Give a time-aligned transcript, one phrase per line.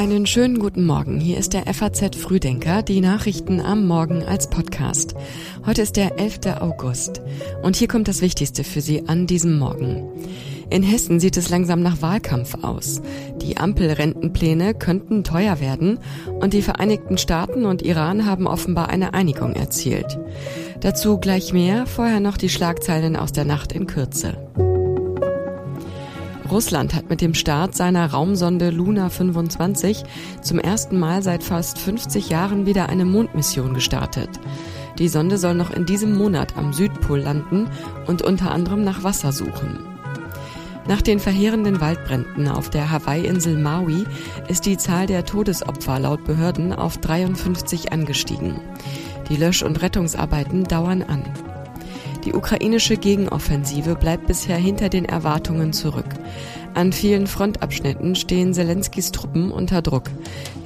[0.00, 1.20] Einen schönen guten Morgen.
[1.20, 5.14] Hier ist der FAZ Frühdenker, die Nachrichten am Morgen als Podcast.
[5.66, 6.58] Heute ist der 11.
[6.58, 7.20] August
[7.62, 10.08] und hier kommt das Wichtigste für Sie an diesem Morgen.
[10.70, 13.02] In Hessen sieht es langsam nach Wahlkampf aus.
[13.42, 15.98] Die Ampelrentenpläne könnten teuer werden
[16.40, 20.18] und die Vereinigten Staaten und Iran haben offenbar eine Einigung erzielt.
[20.80, 24.38] Dazu gleich mehr, vorher noch die Schlagzeilen aus der Nacht in Kürze.
[26.50, 30.02] Russland hat mit dem Start seiner Raumsonde Luna 25
[30.42, 34.28] zum ersten Mal seit fast 50 Jahren wieder eine Mondmission gestartet.
[34.98, 37.68] Die Sonde soll noch in diesem Monat am Südpol landen
[38.06, 39.78] und unter anderem nach Wasser suchen.
[40.88, 44.04] Nach den verheerenden Waldbränden auf der Hawaii-Insel Maui
[44.48, 48.60] ist die Zahl der Todesopfer laut Behörden auf 53 angestiegen.
[49.28, 51.22] Die Lösch- und Rettungsarbeiten dauern an.
[52.24, 56.06] Die ukrainische Gegenoffensive bleibt bisher hinter den Erwartungen zurück.
[56.74, 60.10] An vielen Frontabschnitten stehen Zelenskis Truppen unter Druck.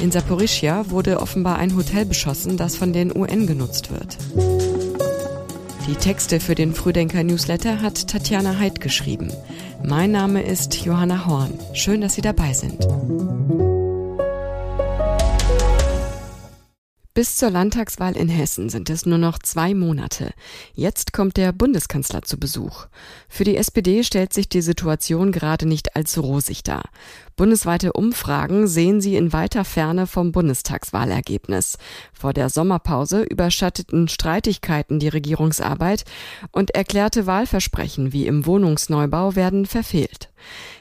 [0.00, 4.18] In Saporischia wurde offenbar ein Hotel beschossen, das von den UN genutzt wird.
[5.86, 9.30] Die Texte für den Frühdenker-Newsletter hat Tatjana Heid geschrieben.
[9.82, 11.58] Mein Name ist Johanna Horn.
[11.74, 12.86] Schön, dass Sie dabei sind.
[17.14, 20.32] Bis zur Landtagswahl in Hessen sind es nur noch zwei Monate.
[20.74, 22.86] Jetzt kommt der Bundeskanzler zu Besuch.
[23.28, 26.82] Für die SPD stellt sich die Situation gerade nicht als rosig dar.
[27.36, 31.78] Bundesweite Umfragen sehen sie in weiter Ferne vom Bundestagswahlergebnis.
[32.12, 36.04] Vor der Sommerpause überschatteten Streitigkeiten die Regierungsarbeit
[36.50, 40.30] und erklärte Wahlversprechen wie im Wohnungsneubau werden verfehlt.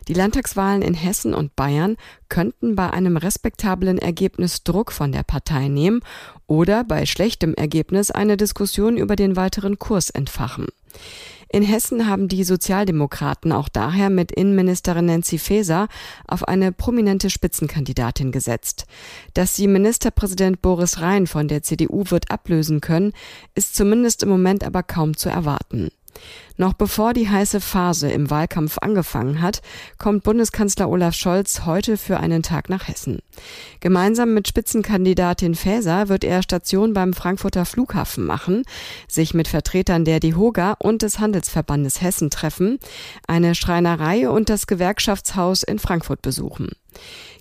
[0.08, 1.98] Die Landtagswahlen in Hessen und Bayern
[2.30, 6.02] könnten bei einem respektablen Ergebnis Druck von der Partei nehmen
[6.48, 10.68] oder bei schlechtem Ergebnis eine Diskussion über den weiteren Kurs entfachen.
[11.54, 15.88] In Hessen haben die Sozialdemokraten auch daher mit Innenministerin Nancy Faeser
[16.28, 18.88] auf eine prominente Spitzenkandidatin gesetzt.
[19.36, 23.14] Dass sie Ministerpräsident Boris Rhein von der CDU wird ablösen können,
[23.54, 25.92] ist zumindest im Moment aber kaum zu erwarten.
[26.56, 29.62] Noch bevor die heiße Phase im Wahlkampf angefangen hat,
[29.98, 33.20] kommt Bundeskanzler Olaf Scholz heute für einen Tag nach Hessen.
[33.80, 38.64] Gemeinsam mit Spitzenkandidatin Faeser wird er Station beim Frankfurter Flughafen machen,
[39.08, 42.78] sich mit Vertretern der DEHOGA und des Handelsverbandes Hessen treffen,
[43.28, 46.70] eine Schreinerei und das Gewerkschaftshaus in Frankfurt besuchen.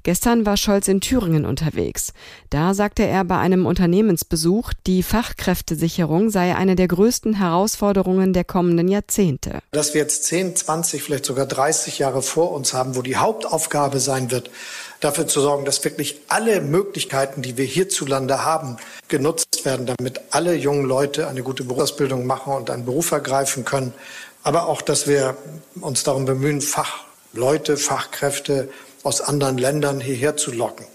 [0.05, 2.13] Gestern war Scholz in Thüringen unterwegs.
[2.51, 8.89] Da sagte er bei einem Unternehmensbesuch, die Fachkräftesicherung sei eine der größten Herausforderungen der kommenden
[8.89, 9.61] Jahrzehnte.
[9.71, 14.01] Dass wir jetzt 10, 20, vielleicht sogar 30 Jahre vor uns haben, wo die Hauptaufgabe
[14.01, 14.51] sein wird,
[14.99, 20.55] dafür zu sorgen, dass wirklich alle Möglichkeiten, die wir hierzulande haben, genutzt werden, damit alle
[20.55, 23.95] jungen Leute eine gute Berufsausbildung machen und einen Beruf ergreifen können.
[24.43, 25.37] Aber auch, dass wir
[25.81, 28.69] uns darum bemühen, Fachleute, Fachkräfte
[29.03, 30.87] aus anderen Ländern hierher zu locken.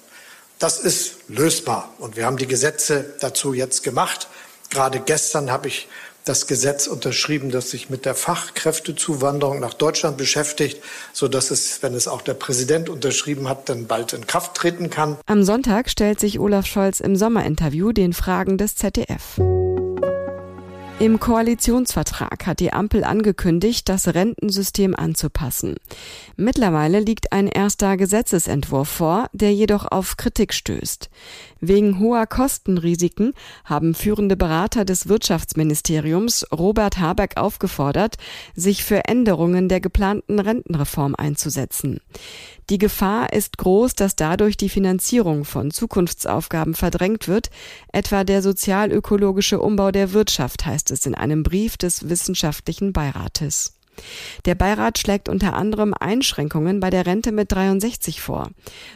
[0.60, 4.28] Das ist lösbar und wir haben die Gesetze dazu jetzt gemacht.
[4.70, 5.88] Gerade gestern habe ich
[6.26, 10.82] das Gesetz unterschrieben, das sich mit der Fachkräftezuwanderung nach Deutschland beschäftigt,
[11.14, 14.90] so dass es, wenn es auch der Präsident unterschrieben hat, dann bald in Kraft treten
[14.90, 15.18] kann.
[15.26, 19.40] Am Sonntag stellt sich Olaf Scholz im Sommerinterview den Fragen des ZDF.
[21.00, 25.76] Im Koalitionsvertrag hat die Ampel angekündigt, das Rentensystem anzupassen.
[26.38, 31.12] Mittlerweile liegt ein erster Gesetzesentwurf vor, der jedoch auf Kritik stößt.
[31.60, 38.16] Wegen hoher Kostenrisiken haben führende Berater des Wirtschaftsministeriums Robert Habeck aufgefordert,
[38.56, 42.00] sich für Änderungen der geplanten Rentenreform einzusetzen.
[42.70, 47.50] Die Gefahr ist groß, dass dadurch die Finanzierung von Zukunftsaufgaben verdrängt wird,
[47.94, 53.78] etwa der sozialökologische Umbau der Wirtschaft, heißt es in einem Brief des Wissenschaftlichen Beirates.
[54.46, 58.52] Der Beirat schlägt unter anderem Einschränkungen bei der Rente mit 63 vor.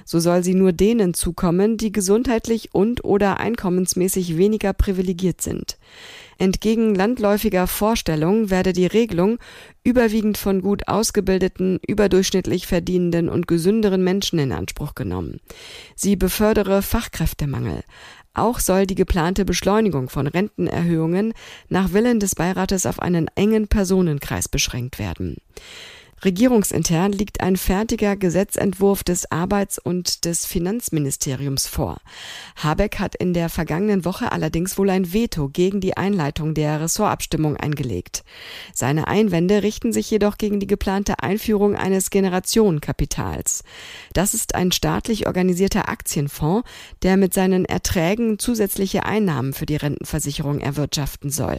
[0.06, 5.78] So soll sie nur denen zukommen, die gesundheitlich und oder einkommensmäßig weniger privilegiert sind.
[6.38, 9.38] Entgegen landläufiger Vorstellungen werde die Regelung
[9.84, 15.40] überwiegend von gut ausgebildeten, überdurchschnittlich verdienenden und gesünderen Menschen in Anspruch genommen.
[15.96, 17.84] Sie befördere Fachkräftemangel.
[18.34, 21.34] Auch soll die geplante Beschleunigung von Rentenerhöhungen
[21.68, 25.38] nach Willen des Beirates auf einen engen Personenkreis beschränkt werden.
[26.24, 31.98] Regierungsintern liegt ein fertiger Gesetzentwurf des Arbeits- und des Finanzministeriums vor.
[32.58, 37.58] Habeck hat in der vergangenen Woche allerdings wohl ein Veto gegen die Einleitung der Ressortabstimmung
[37.58, 38.24] eingelegt.
[38.72, 43.64] Seine Einwände richten sich jedoch gegen die geplante Einführung eines Generationenkapitals.
[44.14, 46.70] Das ist ein staatlich organisierter Aktienfonds,
[47.02, 51.58] der mit seinen Erträgen zusätzliche Einnahmen für die Rentenversicherung erwirtschaften soll.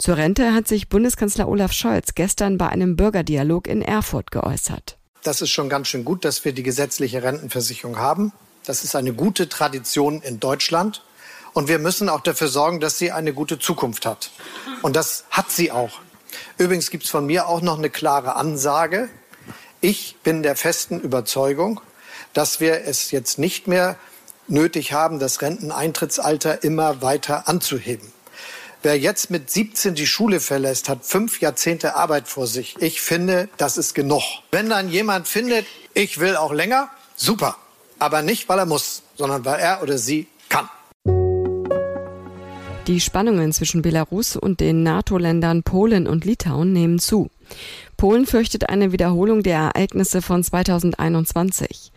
[0.00, 4.96] Zur Rente hat sich Bundeskanzler Olaf Scholz gestern bei einem Bürgerdialog in Erfurt geäußert.
[5.22, 8.32] Das ist schon ganz schön gut, dass wir die gesetzliche Rentenversicherung haben.
[8.64, 11.04] Das ist eine gute Tradition in Deutschland.
[11.52, 14.30] Und wir müssen auch dafür sorgen, dass sie eine gute Zukunft hat.
[14.80, 16.00] Und das hat sie auch.
[16.56, 19.10] Übrigens gibt es von mir auch noch eine klare Ansage.
[19.82, 21.78] Ich bin der festen Überzeugung,
[22.32, 23.96] dass wir es jetzt nicht mehr
[24.48, 28.10] nötig haben, das Renteneintrittsalter immer weiter anzuheben.
[28.82, 32.76] Wer jetzt mit 17 die Schule verlässt, hat fünf Jahrzehnte Arbeit vor sich.
[32.80, 34.22] Ich finde, das ist genug.
[34.52, 37.56] Wenn dann jemand findet, ich will auch länger, super.
[37.98, 40.70] Aber nicht, weil er muss, sondern weil er oder sie kann.
[42.86, 47.28] Die Spannungen zwischen Belarus und den NATO-Ländern Polen und Litauen nehmen zu.
[47.98, 51.92] Polen fürchtet eine Wiederholung der Ereignisse von 2021.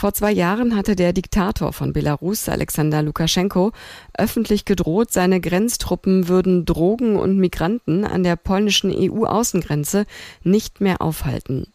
[0.00, 3.72] Vor zwei Jahren hatte der Diktator von Belarus, Alexander Lukaschenko,
[4.16, 10.06] öffentlich gedroht, seine Grenztruppen würden Drogen und Migranten an der polnischen EU-Außengrenze
[10.42, 11.66] nicht mehr aufhalten.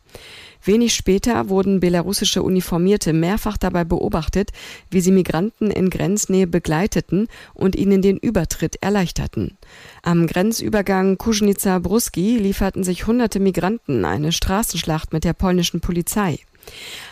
[0.63, 4.50] Wenig später wurden belarussische Uniformierte mehrfach dabei beobachtet,
[4.89, 9.56] wie sie Migranten in Grenznähe begleiteten und ihnen den Übertritt erleichterten.
[10.01, 16.39] Am Grenzübergang Kuźnica-Bruski lieferten sich hunderte Migranten eine Straßenschlacht mit der polnischen Polizei.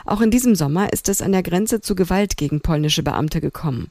[0.05, 3.89] Auch in diesem Sommer ist es an der Grenze zu Gewalt gegen polnische Beamte gekommen.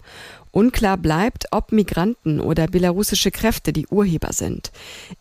[0.51, 4.71] Unklar bleibt, ob Migranten oder belarussische Kräfte die Urheber sind.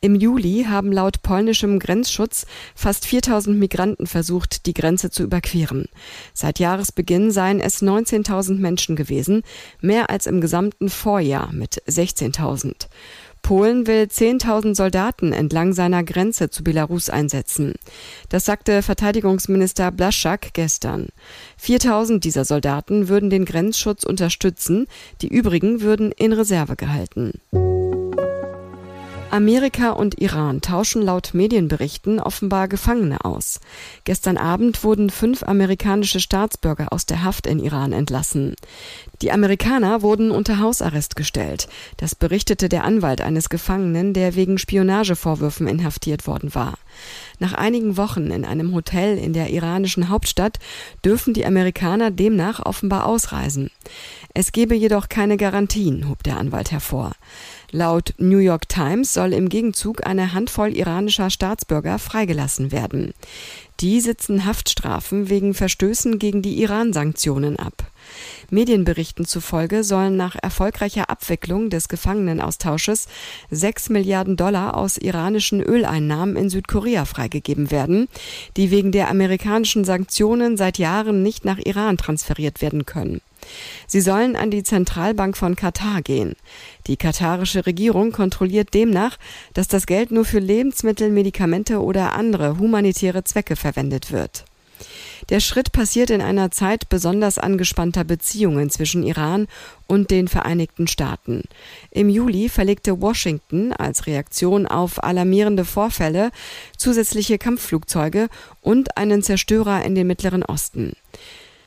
[0.02, 2.46] Im Juli haben laut polnischem Grenzschutz
[2.76, 5.88] fast 4000 Migranten versucht, die Grenze zu überqueren.
[6.34, 9.44] Seit Jahresbeginn seien es 19.000 Menschen gewesen,
[9.80, 12.88] mehr als im gesamten Vorjahr mit 16.000.
[13.42, 17.74] Polen will 10.000 Soldaten entlang seiner Grenze zu Belarus einsetzen.
[18.30, 21.08] Das sagte Verteidigungsminister Blaschak gestern.
[21.62, 24.88] 4.000 dieser Soldaten würden den Grenzschutz unterstützen,
[25.22, 27.34] die übrigen würden in Reserve gehalten.
[29.32, 33.62] Amerika und Iran tauschen laut Medienberichten offenbar Gefangene aus.
[34.04, 38.56] Gestern Abend wurden fünf amerikanische Staatsbürger aus der Haft in Iran entlassen.
[39.22, 41.70] Die Amerikaner wurden unter Hausarrest gestellt.
[41.96, 46.74] Das berichtete der Anwalt eines Gefangenen, der wegen Spionagevorwürfen inhaftiert worden war.
[47.40, 50.60] Nach einigen Wochen in einem Hotel in der iranischen Hauptstadt
[51.06, 53.72] dürfen die Amerikaner demnach offenbar ausreisen.
[54.34, 57.12] Es gebe jedoch keine Garantien, hob der Anwalt hervor.
[57.72, 63.14] Laut New York Times soll im Gegenzug eine Handvoll iranischer Staatsbürger freigelassen werden.
[63.82, 67.92] Die sitzen Haftstrafen wegen Verstößen gegen die Iran-Sanktionen ab.
[68.50, 73.08] Medienberichten zufolge sollen nach erfolgreicher Abwicklung des Gefangenenaustausches
[73.50, 78.08] sechs Milliarden Dollar aus iranischen Öleinnahmen in Südkorea freigegeben werden,
[78.56, 83.22] die wegen der amerikanischen Sanktionen seit Jahren nicht nach Iran transferiert werden können.
[83.88, 86.36] Sie sollen an die Zentralbank von Katar gehen.
[86.88, 89.18] Die katarische Regierung kontrolliert demnach,
[89.54, 94.46] dass das Geld nur für Lebensmittel, Medikamente oder andere humanitäre Zwecke verwendet wird.
[95.30, 99.48] Der Schritt passiert in einer Zeit besonders angespannter Beziehungen zwischen Iran
[99.88, 101.44] und den Vereinigten Staaten.
[101.92, 106.32] Im Juli verlegte Washington als Reaktion auf alarmierende Vorfälle
[106.78, 108.30] zusätzliche Kampfflugzeuge
[108.62, 110.94] und einen Zerstörer in den Mittleren Osten.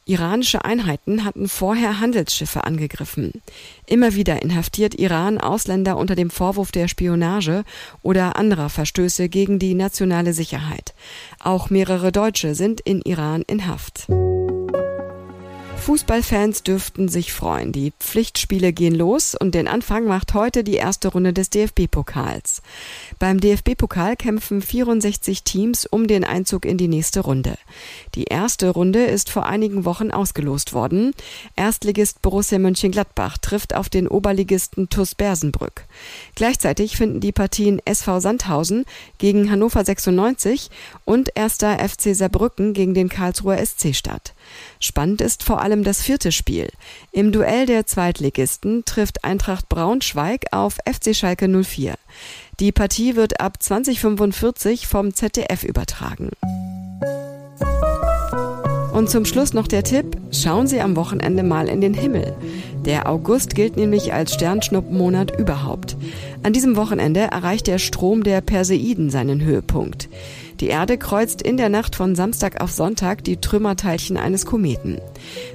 [0.06, 3.32] Iranische Einheiten hatten vorher Handelsschiffe angegriffen.
[3.86, 7.64] Immer wieder inhaftiert Iran Ausländer unter dem Vorwurf der Spionage
[8.02, 10.94] oder anderer Verstöße gegen die nationale Sicherheit.
[11.38, 14.06] Auch mehrere Deutsche sind in Iran in Haft.
[15.84, 17.70] Fußballfans dürften sich freuen.
[17.70, 22.62] Die Pflichtspiele gehen los und den Anfang macht heute die erste Runde des DFB-Pokals.
[23.18, 27.58] Beim DFB-Pokal kämpfen 64 Teams um den Einzug in die nächste Runde.
[28.14, 31.12] Die erste Runde ist vor einigen Wochen ausgelost worden.
[31.54, 35.84] Erstligist Borussia Mönchengladbach trifft auf den Oberligisten TuS Bersenbrück.
[36.34, 38.86] Gleichzeitig finden die Partien SV Sandhausen
[39.18, 40.70] gegen Hannover 96
[41.04, 44.33] und erster FC Saarbrücken gegen den Karlsruher SC statt.
[44.80, 46.68] Spannend ist vor allem das vierte Spiel.
[47.12, 51.94] Im Duell der Zweitligisten trifft Eintracht Braunschweig auf FC Schalke 04.
[52.60, 56.30] Die Partie wird ab 2045 vom ZDF übertragen.
[58.94, 62.32] Und zum Schluss noch der Tipp, schauen Sie am Wochenende mal in den Himmel.
[62.84, 65.96] Der August gilt nämlich als Sternschnuppenmonat überhaupt.
[66.44, 70.08] An diesem Wochenende erreicht der Strom der Perseiden seinen Höhepunkt.
[70.60, 74.98] Die Erde kreuzt in der Nacht von Samstag auf Sonntag die Trümmerteilchen eines Kometen.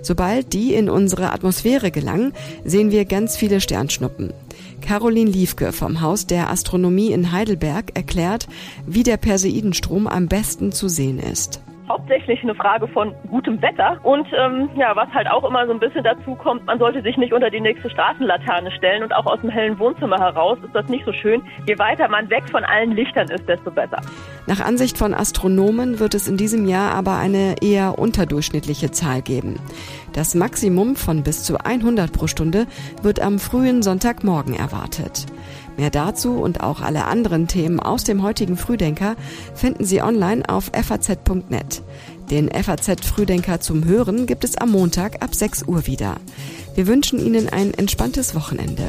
[0.02, 2.34] Sobald die in unsere Atmosphäre gelangen,
[2.66, 4.34] sehen wir ganz viele Sternschnuppen.
[4.82, 8.48] Caroline Liefke vom Haus der Astronomie in Heidelberg erklärt,
[8.86, 11.62] wie der Perseidenstrom am besten zu sehen ist.
[11.90, 14.00] Hauptsächlich eine Frage von gutem Wetter.
[14.04, 17.18] Und ähm, ja, was halt auch immer so ein bisschen dazu kommt, man sollte sich
[17.18, 20.88] nicht unter die nächste Straßenlaterne stellen und auch aus dem hellen Wohnzimmer heraus ist das
[20.88, 21.42] nicht so schön.
[21.68, 24.00] Je weiter man weg von allen Lichtern ist, desto besser.
[24.46, 29.60] Nach Ansicht von Astronomen wird es in diesem Jahr aber eine eher unterdurchschnittliche Zahl geben.
[30.14, 32.66] Das Maximum von bis zu 100 pro Stunde
[33.02, 35.26] wird am frühen Sonntagmorgen erwartet.
[35.80, 39.16] Mehr dazu und auch alle anderen Themen aus dem heutigen Frühdenker
[39.56, 41.82] finden Sie online auf faz.net.
[42.30, 46.18] Den FAZ Frühdenker zum Hören gibt es am Montag ab 6 Uhr wieder.
[46.76, 48.84] Wir wünschen Ihnen ein entspanntes Wochenende.